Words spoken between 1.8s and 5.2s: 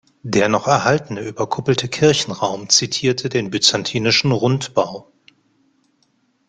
Kirchenraum zitierte den byzantinischen Rundbau.